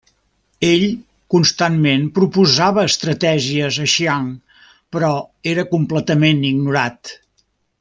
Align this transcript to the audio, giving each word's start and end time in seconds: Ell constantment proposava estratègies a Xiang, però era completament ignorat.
Ell 0.67 0.85
constantment 1.33 2.07
proposava 2.15 2.87
estratègies 2.93 3.79
a 3.83 3.85
Xiang, 3.93 4.33
però 4.97 5.13
era 5.55 5.67
completament 5.77 6.43
ignorat. 6.53 7.15